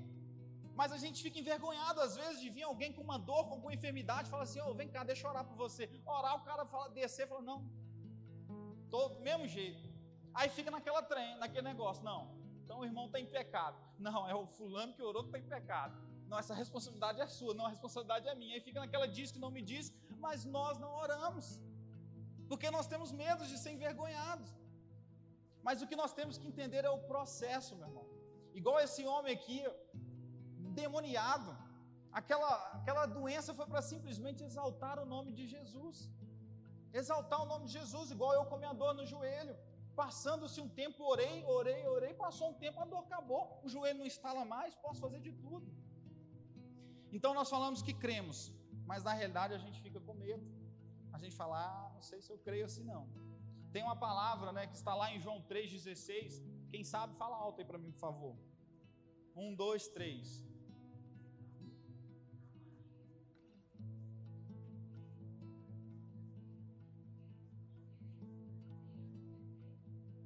[0.81, 3.75] Mas a gente fica envergonhado às vezes de vir alguém com uma dor, com alguma
[3.79, 5.85] enfermidade, fala assim, oh, vem cá, deixa eu orar por você.
[6.05, 7.59] Orar, o cara fala, descer, fala, não,
[8.91, 9.85] tô do mesmo jeito.
[10.35, 12.21] Aí fica naquela trem, naquele negócio, não,
[12.63, 13.79] então o irmão está em pecado.
[13.99, 15.97] Não, é o fulano que orou que está em pecado.
[16.29, 18.55] Não, essa responsabilidade é sua, não, a responsabilidade é minha.
[18.55, 21.61] Aí fica naquela diz que não me diz, mas nós não oramos.
[22.49, 24.51] Porque nós temos medo de ser envergonhados.
[25.67, 28.07] Mas o que nós temos que entender é o processo, meu irmão.
[28.59, 29.59] Igual esse homem aqui,
[30.81, 31.51] demoniado,
[32.21, 35.97] aquela, aquela doença foi para simplesmente exaltar o nome de Jesus.
[37.01, 39.57] Exaltar o nome de Jesus, igual eu com minha dor no joelho.
[40.03, 44.09] Passando-se um tempo, orei, orei, orei, passou um tempo, a dor acabou, o joelho não
[44.15, 45.69] estala mais, posso fazer de tudo.
[47.17, 48.39] Então nós falamos que cremos,
[48.91, 50.47] mas na realidade a gente fica com medo.
[51.17, 53.05] A gente fala, ah, não sei se eu creio assim não.
[53.77, 56.43] Tem uma palavra né, que está lá em João 3,16.
[56.71, 58.35] Quem sabe, fala alto aí para mim, por favor.
[59.35, 60.43] Um, dois, três.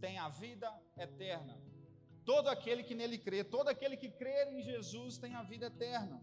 [0.00, 1.60] Tem a vida eterna.
[2.24, 6.22] todo aquele que nele crê, todo aquele que crer em Jesus tem a vida eterna.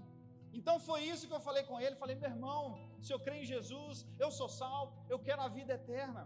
[0.53, 1.97] Então foi isso que eu falei com ele.
[1.97, 2.61] Falei, meu irmão,
[3.01, 6.25] se eu creio em Jesus, eu sou salvo, eu quero a vida eterna.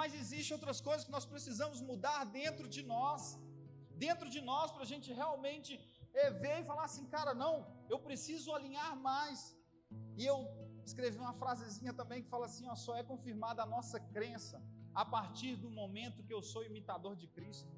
[0.00, 3.38] Mas existem outras coisas que nós precisamos mudar dentro de nós,
[4.06, 5.72] dentro de nós, para a gente realmente
[6.12, 7.54] é, ver e falar assim, cara, não,
[7.88, 9.38] eu preciso alinhar mais.
[10.16, 10.38] E eu
[10.84, 14.62] escrevi uma frasezinha também que fala assim: ó, só é confirmada a nossa crença
[14.94, 17.72] a partir do momento que eu sou imitador de Cristo.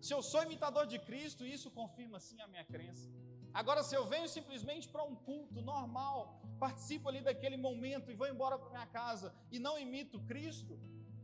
[0.00, 3.06] Se eu sou imitador de Cristo, isso confirma sim a minha crença.
[3.52, 8.28] Agora, se eu venho simplesmente para um culto normal, participo ali daquele momento e vou
[8.28, 10.78] embora para minha casa e não imito Cristo,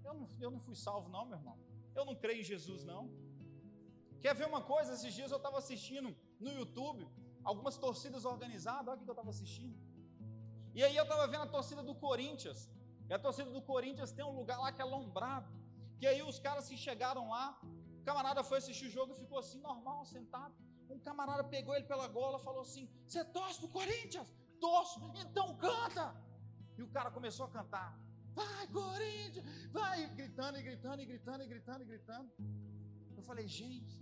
[0.07, 1.59] eu não, eu não fui salvo, não, meu irmão.
[1.95, 3.05] Eu não creio em Jesus, não.
[4.21, 4.95] Quer ver uma coisa?
[4.95, 6.09] Esses dias eu estava assistindo
[6.45, 7.09] no YouTube
[7.51, 9.77] algumas torcidas organizadas, olha o que eu estava assistindo.
[10.75, 12.61] E aí eu estava vendo a torcida do Corinthians.
[13.09, 15.51] E a torcida do Corinthians tem um lugar lá que é lombrado.
[15.99, 17.59] Que aí os caras se chegaram lá,
[18.01, 20.55] o camarada foi assistir o jogo e ficou assim, normal, sentado.
[20.91, 24.29] Um camarada pegou ele pela gola e falou assim: Você torce pro Corinthians?
[24.61, 26.15] Torço, então canta!
[26.77, 27.99] E o cara começou a cantar.
[28.41, 29.47] Vai, Corinthians!
[29.79, 29.99] Vai!
[30.21, 32.31] Gritando e gritando e gritando e gritando e gritando.
[33.19, 33.97] Eu falei, gente,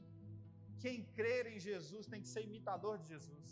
[0.82, 3.48] quem crer em Jesus tem que ser imitador de Jesus.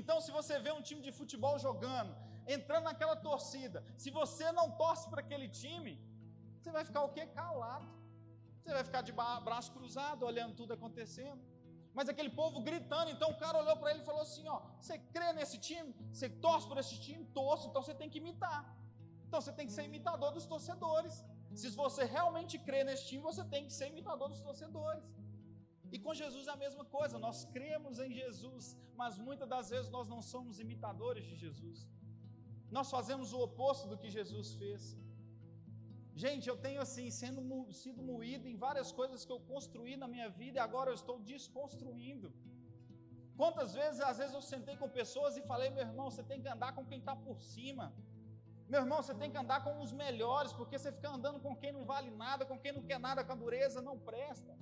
[0.00, 2.12] Então, se você vê um time de futebol jogando,
[2.56, 5.94] entrando naquela torcida, se você não torce para aquele time,
[6.58, 7.24] você vai ficar o quê?
[7.40, 7.90] Calado.
[8.62, 9.12] Você vai ficar de
[9.48, 11.42] braço cruzado, olhando tudo acontecendo.
[11.96, 14.96] Mas aquele povo gritando, então o cara olhou para ele e falou assim: ó, você
[15.14, 15.90] crê nesse time?
[16.12, 17.24] Você torce por esse time?
[17.40, 18.60] Torço, então você tem que imitar.
[19.28, 21.14] Então você tem que ser imitador dos torcedores.
[21.60, 25.06] Se você realmente crê nesse time, você tem que ser imitador dos torcedores.
[25.94, 28.64] E com Jesus é a mesma coisa, nós cremos em Jesus,
[29.00, 31.78] mas muitas das vezes nós não somos imitadores de Jesus.
[32.76, 34.82] Nós fazemos o oposto do que Jesus fez.
[36.24, 37.42] Gente, eu tenho assim, sendo
[37.82, 41.16] sido moído em várias coisas que eu construí na minha vida e agora eu estou
[41.32, 42.28] desconstruindo.
[43.40, 46.48] Quantas vezes, às vezes eu sentei com pessoas e falei, meu irmão, você tem que
[46.54, 47.86] andar com quem está por cima.
[48.72, 51.72] Meu irmão, você tem que andar com os melhores, porque você fica andando com quem
[51.76, 54.52] não vale nada, com quem não quer nada, com a dureza, não presta.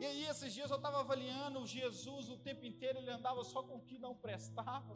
[0.00, 3.76] E aí, esses dias eu estava avaliando Jesus o tempo inteiro, ele andava só com
[3.76, 4.94] o que não prestava.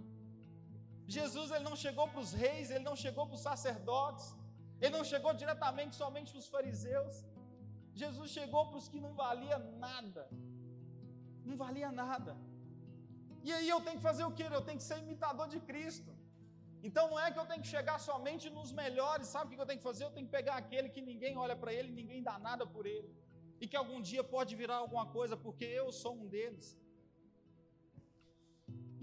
[1.07, 4.27] Jesus ele não chegou para os reis, ele não chegou para os sacerdotes,
[4.81, 7.17] ele não chegou diretamente somente para os fariseus.
[7.95, 10.29] Jesus chegou para os que não valia nada.
[11.45, 12.37] Não valia nada.
[13.43, 14.45] E aí eu tenho que fazer o que?
[14.45, 16.12] Eu tenho que ser imitador de Cristo.
[16.89, 19.71] Então não é que eu tenho que chegar somente nos melhores, sabe o que eu
[19.71, 20.05] tenho que fazer?
[20.05, 23.11] Eu tenho que pegar aquele que ninguém olha para ele, ninguém dá nada por ele
[23.63, 26.67] e que algum dia pode virar alguma coisa, porque eu sou um deles.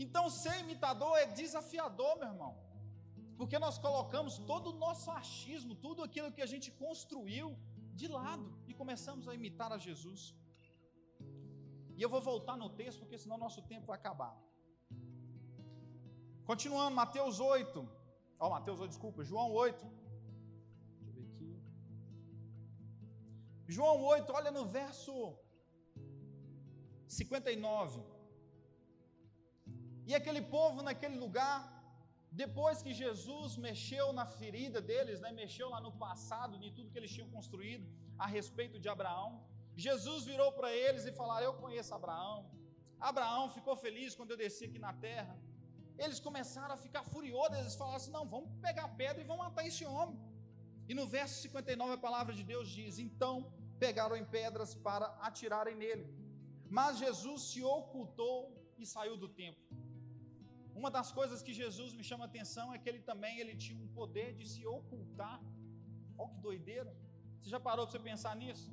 [0.04, 2.52] Então, ser imitador é desafiador, meu irmão,
[3.40, 7.48] porque nós colocamos todo o nosso achismo, tudo aquilo que a gente construiu
[8.00, 10.22] de lado e começamos a imitar a Jesus.
[11.98, 14.34] E eu vou voltar no texto, porque senão nosso tempo vai acabar.
[16.50, 17.80] Continuando, Mateus 8.
[18.40, 19.88] Ó, oh, Mateus 8, desculpa, João 8.
[23.76, 25.14] João 8, olha no verso
[27.08, 28.02] 59.
[30.10, 31.60] E aquele povo naquele lugar,
[32.44, 37.00] depois que Jesus mexeu na ferida deles, né, mexeu lá no passado, em tudo que
[37.02, 37.86] eles tinham construído
[38.26, 39.30] a respeito de Abraão,
[39.88, 42.38] Jesus virou para eles e falou: Eu conheço Abraão.
[43.12, 45.36] Abraão ficou feliz quando eu desci aqui na terra.
[46.04, 49.66] Eles começaram a ficar furiosos, eles falaram assim: Não, vamos pegar pedra e vamos matar
[49.72, 50.18] esse homem.
[50.90, 53.34] E no verso 59 a palavra de Deus diz: Então
[53.86, 56.06] pegaram em pedras para atirarem nele.
[56.78, 58.38] Mas Jesus se ocultou
[58.82, 59.64] e saiu do templo.
[60.80, 63.82] Uma das coisas que Jesus me chama a atenção é que ele também ele tinha
[63.86, 65.38] um poder de se ocultar.
[66.18, 66.92] Olha que doideira.
[67.40, 68.68] Você já parou para você pensar nisso?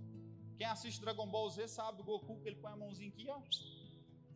[0.58, 3.40] Quem assiste Dragon Ball Z sabe do Goku que ele põe a mãozinha aqui, ó,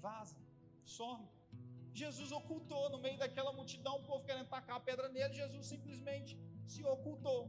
[0.05, 0.37] vaza,
[0.85, 1.27] some.
[1.93, 6.39] Jesus ocultou no meio daquela multidão, o povo querendo tacar a pedra nele, Jesus simplesmente
[6.67, 7.41] se ocultou.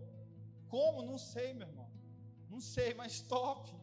[0.68, 1.04] Como?
[1.04, 1.90] Não sei, meu irmão.
[2.50, 3.74] Não sei, mas top.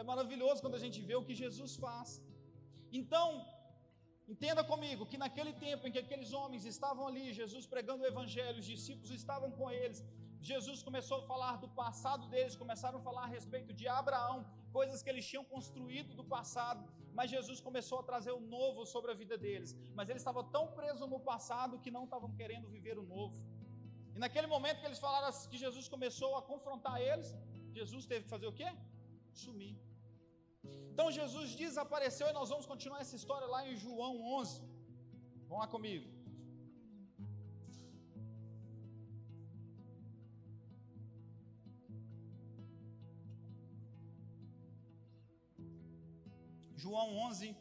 [0.00, 2.10] É maravilhoso quando a gente vê o que Jesus faz.
[3.00, 3.26] Então,
[4.32, 8.58] entenda comigo que naquele tempo em que aqueles homens estavam ali, Jesus pregando o Evangelho,
[8.62, 10.04] os discípulos estavam com eles,
[10.50, 14.38] Jesus começou a falar do passado deles, começaram a falar a respeito de Abraão,
[14.72, 16.82] coisas que eles tinham construído do passado,
[17.18, 19.70] mas Jesus começou a trazer o novo sobre a vida deles.
[19.94, 23.38] Mas eles estavam tão presos no passado que não estavam querendo viver o novo.
[24.14, 27.28] E naquele momento que eles falaram que Jesus começou a confrontar eles,
[27.78, 28.70] Jesus teve que fazer o quê?
[29.32, 29.76] Sumir.
[30.92, 34.62] Então Jesus desapareceu e nós vamos continuar essa história lá em João 11.
[35.48, 36.21] Vão lá comigo.
[46.82, 47.56] João 11,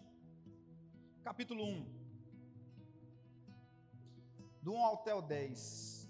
[1.24, 1.86] capítulo 1.
[4.64, 6.10] Do 1 até o 10.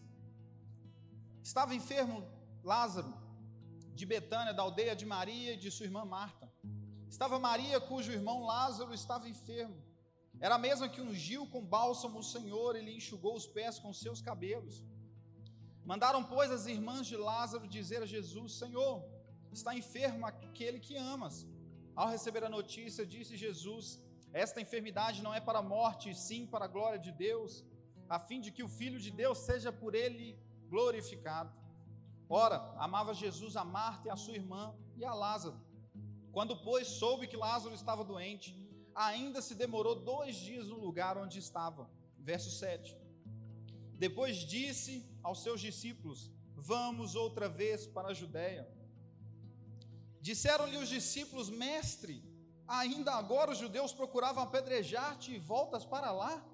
[1.43, 2.23] Estava enfermo
[2.63, 3.13] Lázaro,
[3.93, 6.49] de Betânia, da aldeia de Maria e de sua irmã Marta.
[7.09, 9.75] Estava Maria, cujo irmão Lázaro estava enfermo.
[10.39, 13.91] Era a mesma que ungiu com bálsamo o Senhor e lhe enxugou os pés com
[13.91, 14.81] seus cabelos.
[15.83, 19.03] Mandaram, pois, as irmãs de Lázaro dizer a Jesus: Senhor,
[19.51, 21.45] está enfermo aquele que amas.
[21.95, 24.01] Ao receber a notícia, disse Jesus:
[24.31, 27.65] Esta enfermidade não é para a morte, sim para a glória de Deus,
[28.09, 31.53] a fim de que o Filho de Deus seja por ele glorificado.
[32.29, 35.59] Ora, amava Jesus a Marta e a sua irmã e a Lázaro.
[36.31, 38.55] Quando, pois, soube que Lázaro estava doente,
[38.95, 41.89] ainda se demorou dois dias no lugar onde estava.
[42.17, 42.97] Verso 7.
[43.95, 48.67] Depois disse aos seus discípulos: Vamos outra vez para a Judéia.
[50.21, 52.23] Disseram-lhe os discípulos: Mestre,
[52.67, 56.45] ainda agora os judeus procuravam apedrejar-te e voltas para lá?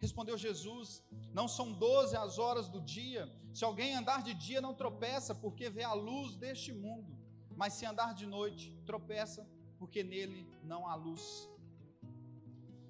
[0.00, 3.30] Respondeu Jesus: Não são doze as horas do dia.
[3.52, 7.16] Se alguém andar de dia, não tropeça, porque vê a luz deste mundo.
[7.56, 11.48] Mas se andar de noite, tropeça, porque nele não há luz.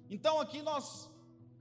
[0.09, 1.09] Então aqui nós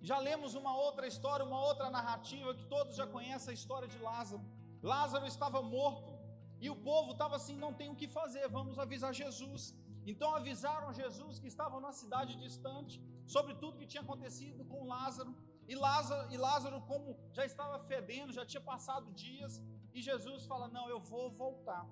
[0.03, 3.99] já lemos uma outra história, uma outra narrativa que todos já conhecem a história de
[3.99, 4.45] Lázaro.
[4.83, 6.16] Lázaro estava morto
[6.61, 9.75] e o povo estava assim: não tem o que fazer, vamos avisar Jesus.
[10.11, 12.97] Então avisaram Jesus que estava numa cidade distante
[13.35, 15.35] sobre tudo que tinha acontecido com Lázaro.
[15.69, 19.61] E Lázaro, e Lázaro, como já estava fedendo, já tinha passado dias,
[19.93, 21.85] e Jesus fala: Não, eu vou voltar.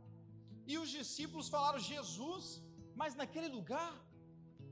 [0.66, 2.62] E os discípulos falaram: Jesus,
[2.94, 3.92] mas naquele lugar,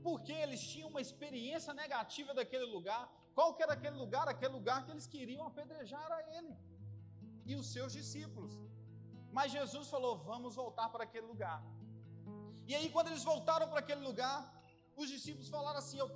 [0.01, 3.03] porque eles tinham uma experiência negativa daquele lugar,
[3.35, 4.27] qual que era aquele lugar?
[4.27, 6.55] Aquele lugar que eles queriam apedrejar a ele
[7.45, 8.53] e os seus discípulos.
[9.37, 11.59] Mas Jesus falou: vamos voltar para aquele lugar.
[12.69, 14.37] E aí, quando eles voltaram para aquele lugar,
[15.01, 16.09] os discípulos falaram assim: Eu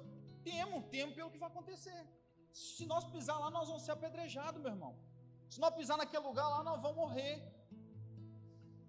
[0.49, 2.01] temo, temo pelo que vai acontecer.
[2.65, 4.93] Se nós pisar lá, nós vamos ser apedrejados, meu irmão.
[5.53, 7.35] Se nós pisar naquele lugar lá, nós vamos morrer.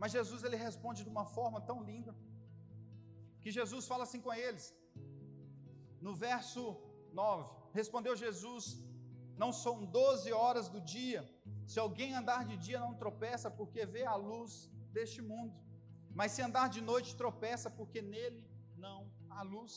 [0.01, 2.13] Mas Jesus ele responde de uma forma tão linda
[3.43, 4.67] que Jesus fala assim com eles.
[6.07, 6.63] No verso
[7.13, 7.49] 9:
[7.81, 8.65] Respondeu Jesus:
[9.43, 11.23] Não são doze horas do dia.
[11.71, 14.53] Se alguém andar de dia, não tropeça, porque vê a luz
[14.97, 15.55] deste mundo.
[16.19, 18.43] Mas se andar de noite, tropeça, porque nele
[18.85, 19.75] não há luz.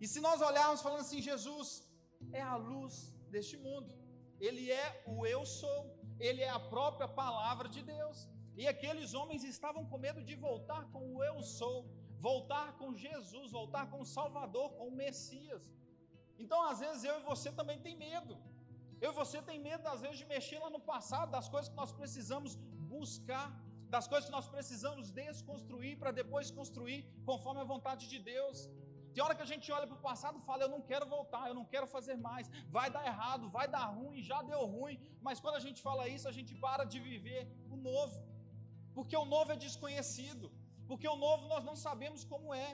[0.00, 1.68] E se nós olharmos falando assim, Jesus
[2.40, 2.94] é a luz
[3.34, 3.92] deste mundo.
[4.46, 5.80] Ele é o eu sou,
[6.18, 8.18] ele é a própria palavra de Deus.
[8.60, 11.78] E aqueles homens estavam com medo de voltar com o eu sou,
[12.28, 15.64] voltar com Jesus, voltar com o Salvador, com o Messias.
[16.42, 18.36] Então, às vezes, eu e você também tem medo.
[19.04, 21.78] Eu e você tem medo, às vezes, de mexer lá no passado, das coisas que
[21.82, 22.54] nós precisamos
[22.96, 23.46] buscar,
[23.94, 28.58] das coisas que nós precisamos desconstruir para depois construir conforme a vontade de Deus.
[29.12, 31.42] Tem hora que a gente olha para o passado e fala: Eu não quero voltar,
[31.50, 34.98] eu não quero fazer mais, vai dar errado, vai dar ruim, já deu ruim.
[35.26, 37.42] Mas quando a gente fala isso, a gente para de viver
[37.74, 38.18] o novo,
[38.96, 40.52] porque o novo é desconhecido,
[40.88, 42.70] porque o novo nós não sabemos como é.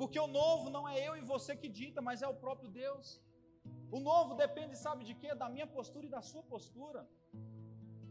[0.00, 3.20] Porque o novo não é eu e você que dita, mas é o próprio Deus.
[3.90, 5.34] O novo depende, sabe de quê?
[5.34, 7.08] Da minha postura e da sua postura.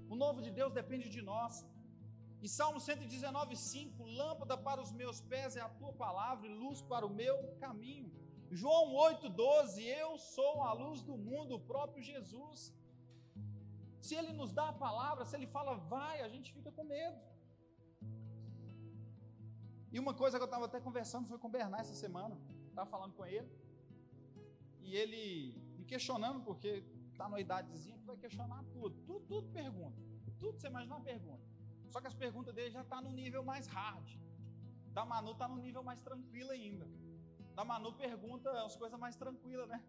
[0.09, 1.65] O novo de Deus depende de nós.
[2.41, 6.81] E Salmo 119, 5: Lâmpada para os meus pés é a tua palavra e luz
[6.81, 8.11] para o meu caminho.
[8.51, 12.73] João 8, 12: Eu sou a luz do mundo, o próprio Jesus.
[13.99, 17.19] Se ele nos dá a palavra, se ele fala vai, a gente fica com medo.
[19.91, 22.38] E uma coisa que eu estava até conversando foi com o Bernard essa semana.
[22.69, 23.49] Estava falando com ele.
[24.83, 28.95] E ele questionando, porque está numa idadezinha que vai questionar tudo.
[29.05, 30.01] Tudo, tudo pergunta.
[30.39, 31.43] Tudo você imaginar pergunta.
[31.89, 34.07] Só que as perguntas dele já estão tá no nível mais hard.
[34.91, 36.87] Da Manu está no nível mais tranquilo ainda.
[37.53, 39.81] Da Manu pergunta as coisas mais tranquilas, né?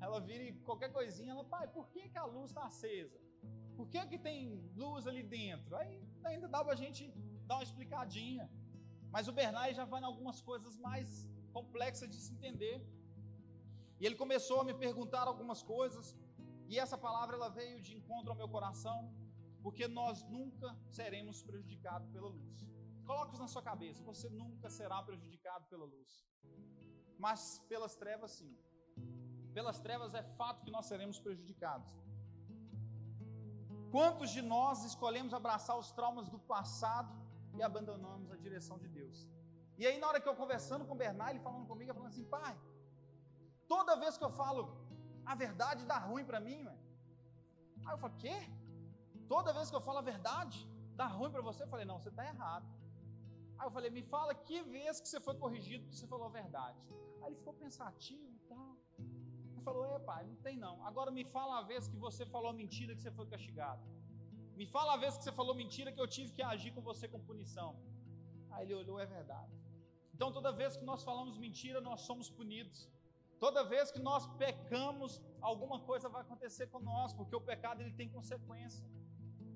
[0.00, 3.18] Ela vira e qualquer coisinha, ela, pai, por que, que a luz está acesa?
[3.76, 5.74] Por que, que tem luz ali dentro?
[5.76, 7.10] Aí ainda dá para a gente
[7.46, 8.50] dar uma explicadinha.
[9.10, 12.76] Mas o Bernard já vai em algumas coisas mais complexas de se entender.
[14.02, 16.06] E ele começou a me perguntar algumas coisas,
[16.70, 18.98] e essa palavra ela veio de encontro ao meu coração,
[19.64, 22.56] porque nós nunca seremos prejudicados pela luz.
[23.08, 26.10] Coloque isso na sua cabeça, você nunca será prejudicado pela luz.
[27.16, 28.52] Mas pelas trevas sim.
[29.54, 31.94] Pelas trevas é fato que nós seremos prejudicados.
[33.92, 37.14] Quantos de nós escolhemos abraçar os traumas do passado
[37.56, 39.28] e abandonamos a direção de Deus.
[39.78, 42.10] E aí, na hora que eu conversando com o Bernard, ele falando comigo, eu falando
[42.10, 42.58] assim, pai,
[43.72, 44.62] toda vez que eu falo
[45.32, 46.76] a verdade dá ruim para mim, ué.
[47.84, 48.36] Aí eu falo, quê?
[49.32, 50.58] Toda vez que eu falo a verdade
[51.00, 51.60] dá ruim para você?
[51.62, 52.66] Eu falei, não, você está errado.
[53.58, 56.34] Aí eu falei, me fala que vez que você foi corrigido porque você falou a
[56.42, 56.78] verdade.
[57.20, 58.70] Aí ele ficou pensativo e tal.
[59.52, 60.74] Ele falou, é pai, não tem não.
[60.90, 63.82] Agora me fala a vez que você falou mentira que você foi castigado.
[64.60, 67.06] Me fala a vez que você falou mentira que eu tive que agir com você
[67.12, 67.70] com punição.
[68.50, 69.54] Aí ele olhou, é verdade.
[70.14, 72.80] Então toda vez que nós falamos mentira, nós somos punidos.
[73.42, 75.12] Toda vez que nós pecamos,
[75.50, 78.84] alguma coisa vai acontecer nós, porque o pecado ele tem consequência.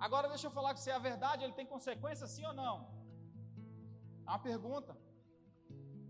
[0.07, 2.77] Agora deixa eu falar se é a verdade, ele tem consequência sim ou não?
[4.27, 4.93] É uma pergunta.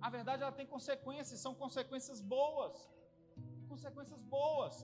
[0.06, 2.74] A verdade ela tem consequências, são consequências boas.
[3.72, 4.74] Consequências boas.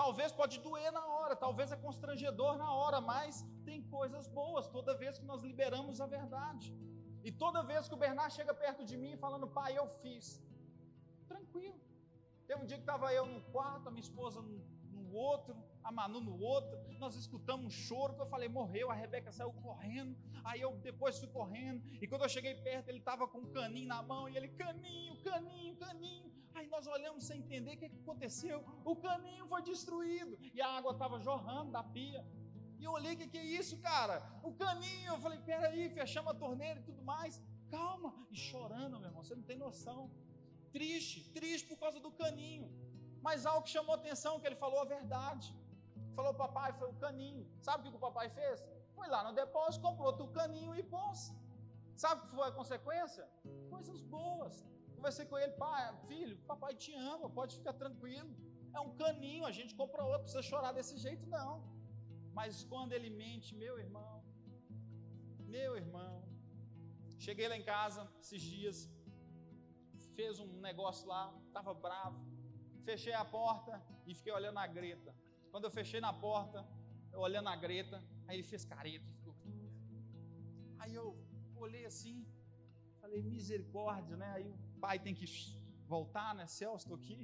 [0.00, 4.98] Talvez pode doer na hora, talvez é constrangedor na hora, mas tem coisas boas toda
[5.04, 6.68] vez que nós liberamos a verdade.
[7.26, 10.26] E toda vez que o Bernard chega perto de mim falando, pai, eu fiz.
[11.32, 11.83] Tranquilo.
[12.46, 14.60] Teve um dia que estava eu num quarto, a minha esposa no,
[14.92, 18.94] no outro, a Manu no outro, nós escutamos um choro, que eu falei, morreu, a
[18.94, 23.26] Rebeca saiu correndo, aí eu depois fui correndo, e quando eu cheguei perto, ele estava
[23.28, 27.74] com um caninho na mão, e ele, caninho, caninho, caninho, aí nós olhamos sem entender
[27.74, 32.24] o que, que aconteceu, o caninho foi destruído, e a água estava jorrando da pia,
[32.78, 34.22] e eu olhei, o que, que é isso, cara?
[34.42, 39.08] O caninho, eu falei, peraí, fechamos a torneira e tudo mais, calma, e chorando, meu
[39.08, 40.10] irmão, você não tem noção,
[40.76, 42.66] triste, triste por causa do caninho.
[43.26, 45.48] Mas algo que chamou atenção, que ele falou a verdade.
[46.16, 47.44] Falou, papai, foi o caninho.
[47.66, 48.58] Sabe o que o papai fez?
[48.96, 51.20] Foi lá no depósito, comprou outro caninho e pôs.
[52.02, 53.24] Sabe o que foi a consequência?
[53.74, 54.54] Coisas boas.
[54.96, 58.30] Conversei com ele, pai, filho, papai te ama, pode ficar tranquilo.
[58.76, 61.52] É um caninho, a gente compra outro, precisa chorar desse jeito, não.
[62.38, 64.14] Mas quando ele mente, meu irmão,
[65.56, 66.12] meu irmão,
[67.26, 68.78] cheguei lá em casa esses dias,
[70.16, 72.18] fez um negócio lá, estava bravo.
[72.88, 73.74] Fechei a porta
[74.06, 75.10] e fiquei olhando a greta.
[75.50, 76.66] Quando eu fechei na porta,
[77.12, 77.96] eu olhando a greta,
[78.26, 79.08] aí ele fez careta.
[79.18, 79.34] Ficou...
[80.82, 81.06] Aí eu
[81.64, 82.16] olhei assim,
[83.00, 84.30] falei, misericórdia, né?
[84.36, 85.26] Aí o pai tem que
[85.94, 86.46] voltar, né?
[86.46, 87.20] Celso, estou aqui.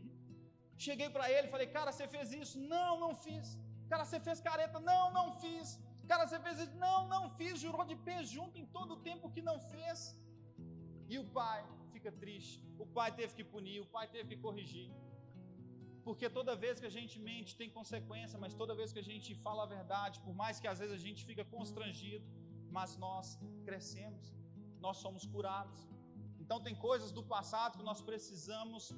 [0.87, 2.59] Cheguei para ele, falei, cara, você fez isso?
[2.75, 3.59] Não, não fiz.
[3.91, 4.79] Cara, você fez careta?
[4.91, 5.79] Não, não fiz.
[6.11, 6.77] Cara, você fez isso?
[6.87, 7.55] Não, não fiz.
[7.65, 9.99] Jurou de pé junto em todo o tempo que não fez.
[11.13, 11.61] E o pai
[11.97, 12.57] fica triste.
[12.85, 14.89] O pai teve que punir, o pai teve que corrigir.
[16.07, 19.31] Porque toda vez que a gente mente tem consequência, mas toda vez que a gente
[19.47, 22.27] fala a verdade, por mais que às vezes a gente fica constrangido,
[22.77, 24.25] mas nós crescemos,
[24.87, 25.79] nós somos curados.
[26.43, 28.93] Então tem coisas do passado que nós precisamos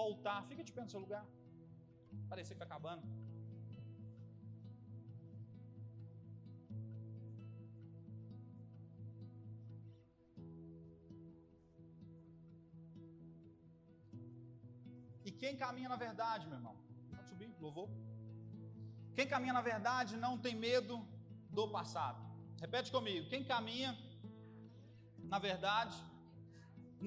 [0.00, 0.38] voltar.
[0.50, 1.24] Fica de pé no seu lugar.
[2.28, 3.19] Parecer que está acabando.
[15.40, 16.76] Quem caminha na verdade, meu irmão?
[17.14, 17.88] Pode subir, louvor.
[19.16, 20.94] Quem caminha na verdade não tem medo
[21.58, 22.20] do passado.
[22.64, 23.28] Repete comigo.
[23.32, 23.90] Quem caminha
[25.32, 25.96] na verdade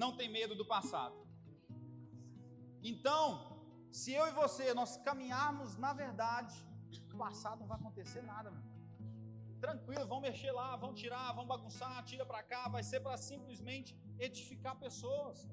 [0.02, 1.16] não tem medo do passado.
[2.92, 3.24] Então,
[4.00, 6.54] se eu e você nós caminharmos na verdade,
[7.14, 8.64] o passado não vai acontecer nada, meu.
[9.64, 13.96] Tranquilo, vão mexer lá, vão tirar, vão bagunçar, tira para cá, vai ser para simplesmente
[14.26, 15.48] edificar pessoas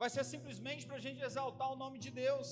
[0.00, 2.48] vai ser simplesmente para a gente exaltar o nome de Deus.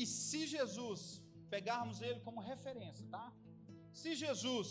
[0.00, 1.00] E se Jesus,
[1.54, 3.26] pegarmos ele como referência, tá?
[4.00, 4.68] Se Jesus,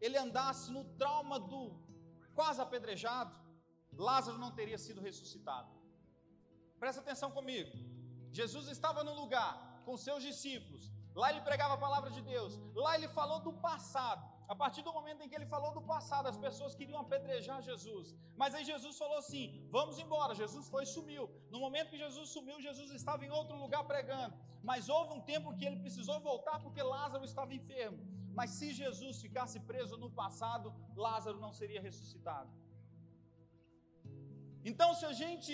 [0.00, 1.62] ele andasse no trauma do
[2.34, 3.34] quase apedrejado,
[4.08, 5.70] Lázaro não teria sido ressuscitado.
[6.78, 7.72] Presta atenção comigo.
[8.32, 10.92] Jesus estava no lugar com seus discípulos.
[11.14, 12.58] Lá ele pregava a palavra de Deus.
[12.74, 14.35] Lá ele falou do passado.
[14.52, 18.14] A partir do momento em que ele falou do passado, as pessoas queriam apedrejar Jesus.
[18.40, 19.44] Mas aí Jesus falou assim:
[19.76, 20.40] vamos embora.
[20.42, 21.24] Jesus foi e sumiu.
[21.54, 24.34] No momento que Jesus sumiu, Jesus estava em outro lugar pregando.
[24.62, 27.98] Mas houve um tempo que ele precisou voltar porque Lázaro estava enfermo.
[28.38, 32.50] Mas se Jesus ficasse preso no passado, Lázaro não seria ressuscitado.
[34.70, 35.52] Então, se a gente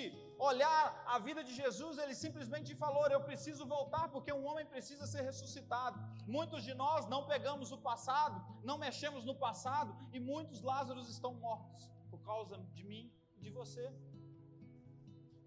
[0.50, 0.80] olhar
[1.14, 5.22] a vida de Jesus, ele simplesmente falou: Eu preciso voltar, porque um homem precisa ser
[5.30, 5.96] ressuscitado.
[6.36, 8.36] Muitos de nós não pegamos o passado,
[8.70, 13.04] não mexemos no passado, e muitos Lázaros estão mortos por causa de mim
[13.36, 13.86] e de você.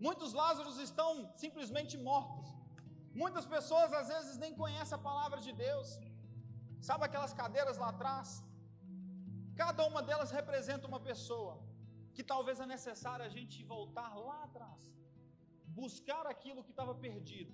[0.08, 1.12] Muitos Lázaros estão
[1.44, 2.48] simplesmente mortos.
[3.24, 5.90] Muitas pessoas às vezes nem conhecem a palavra de Deus.
[6.88, 8.30] Sabe aquelas cadeiras lá atrás?
[9.62, 11.54] Cada uma delas representa uma pessoa
[12.16, 14.82] que talvez é necessário a gente voltar lá atrás,
[15.82, 17.52] buscar aquilo que estava perdido,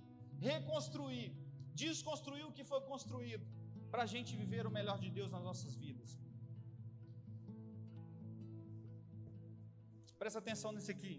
[0.51, 1.29] reconstruir,
[1.83, 3.45] desconstruir o que foi construído,
[3.91, 6.11] para a gente viver o melhor de Deus nas nossas vidas.
[10.21, 11.15] Presta atenção nesse aqui.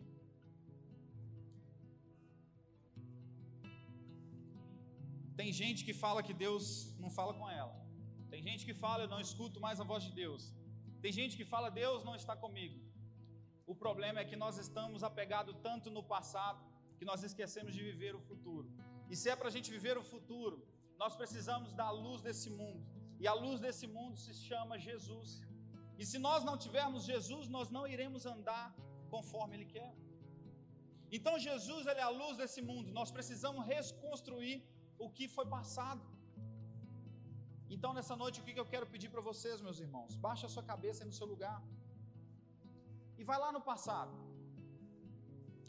[5.40, 6.64] Tem gente que fala que Deus
[7.02, 7.74] não fala com ela.
[8.32, 10.42] Tem gente que fala, eu não escuto mais a voz de Deus.
[11.04, 12.78] Tem gente que fala, Deus não está comigo.
[13.66, 16.60] O problema é que nós estamos apegados tanto no passado
[16.98, 18.68] que nós esquecemos de viver o futuro.
[19.10, 20.56] E se é para a gente viver o futuro,
[21.02, 22.84] nós precisamos da luz desse mundo.
[23.22, 25.42] E a luz desse mundo se chama Jesus.
[26.00, 28.66] E se nós não tivermos Jesus, nós não iremos andar
[29.14, 29.92] conforme Ele quer.
[31.16, 32.90] Então Jesus ele é a luz desse mundo.
[32.98, 34.56] Nós precisamos reconstruir
[35.04, 36.04] o que foi passado.
[37.74, 40.14] Então nessa noite o que eu quero pedir para vocês, meus irmãos?
[40.26, 41.58] Baixa a sua cabeça no seu lugar
[43.18, 44.14] e vai lá no passado.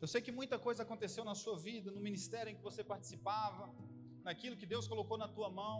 [0.01, 3.65] Eu sei que muita coisa aconteceu na sua vida, no ministério em que você participava,
[4.27, 5.77] naquilo que Deus colocou na tua mão,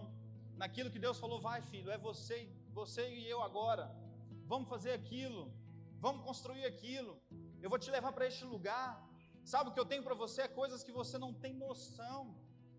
[0.56, 2.38] naquilo que Deus falou, vai filho, é você,
[2.80, 3.86] você e eu agora.
[4.46, 5.52] Vamos fazer aquilo,
[6.00, 7.14] vamos construir aquilo.
[7.62, 8.90] Eu vou te levar para este lugar.
[9.44, 10.44] Sabe o que eu tenho para você?
[10.44, 12.22] É coisas que você não tem noção,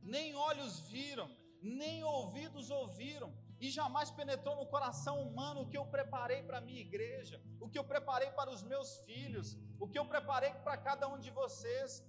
[0.03, 1.29] nem olhos viram,
[1.61, 3.31] nem ouvidos ouviram,
[3.61, 7.69] e jamais penetrou no coração humano o que eu preparei para a minha igreja, o
[7.69, 11.31] que eu preparei para os meus filhos, o que eu preparei para cada um de
[11.31, 12.03] vocês.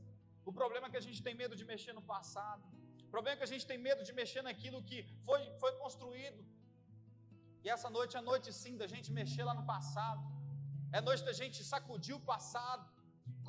[0.49, 2.63] O problema é que a gente tem medo de mexer no passado,
[3.07, 6.41] o problema é que a gente tem medo de mexer naquilo que foi, foi construído.
[7.63, 10.23] E essa noite é noite sim da gente mexer lá no passado,
[10.97, 12.83] é noite da gente sacudir o passado,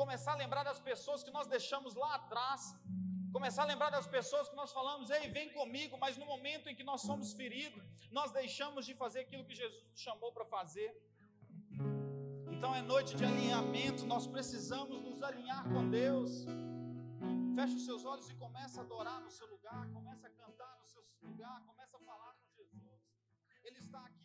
[0.00, 2.62] começar a lembrar das pessoas que nós deixamos lá atrás,
[3.36, 6.74] começar a lembrar das pessoas que nós falamos, ei, vem comigo, mas no momento em
[6.78, 7.82] que nós somos feridos,
[8.18, 10.90] nós deixamos de fazer aquilo que Jesus nos chamou para fazer.
[12.54, 16.30] Então é noite de alinhamento, nós precisamos nos alinhar com Deus.
[17.56, 20.86] Feche os seus olhos e comece a adorar no seu lugar, comece a cantar no
[20.86, 23.00] seu lugar, comece a falar com Jesus.
[23.64, 24.15] Ele está aqui.